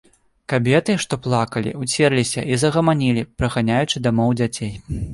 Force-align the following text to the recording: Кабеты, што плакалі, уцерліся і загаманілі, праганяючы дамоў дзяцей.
Кабеты, 0.53 0.95
што 1.03 1.19
плакалі, 1.25 1.75
уцерліся 1.85 2.47
і 2.55 2.59
загаманілі, 2.65 3.29
праганяючы 3.41 4.07
дамоў 4.11 4.39
дзяцей. 4.43 4.79